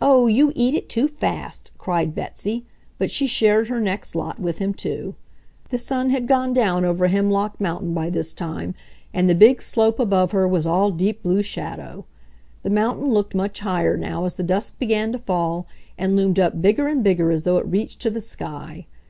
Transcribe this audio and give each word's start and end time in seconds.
"Oh, 0.00 0.26
you 0.26 0.52
eat 0.54 0.72
it 0.74 0.88
too 0.88 1.06
fast!" 1.06 1.70
cried 1.76 2.14
Betsy, 2.14 2.64
but 2.96 3.10
she 3.10 3.26
shared 3.26 3.68
her 3.68 3.78
next 3.78 4.14
lot 4.14 4.40
with 4.40 4.56
him 4.56 4.72
too. 4.72 5.16
The 5.68 5.76
sun 5.76 6.08
had 6.08 6.26
gone 6.26 6.54
down 6.54 6.82
over 6.86 7.08
Hemlock 7.08 7.60
Mountain 7.60 7.92
by 7.92 8.08
this 8.08 8.32
time, 8.32 8.74
and 9.12 9.28
the 9.28 9.34
big 9.34 9.60
slope 9.60 10.00
above 10.00 10.30
her 10.30 10.48
was 10.48 10.66
all 10.66 10.90
deep 10.90 11.22
blue 11.22 11.42
shadow. 11.42 12.06
The 12.62 12.70
mountain 12.70 13.10
looked 13.12 13.34
much 13.34 13.60
higher 13.60 13.98
now 13.98 14.24
as 14.24 14.36
the 14.36 14.42
dusk 14.44 14.78
began 14.78 15.12
to 15.12 15.18
fall, 15.18 15.66
and 15.98 16.16
loomed 16.16 16.38
up 16.38 16.62
bigger 16.62 16.88
and 16.88 17.04
bigger 17.04 17.30
as 17.30 17.42
though 17.42 17.58
it 17.58 17.66
reached 17.66 18.00
to 18.00 18.08
the 18.10 18.22
sky. 18.22 18.86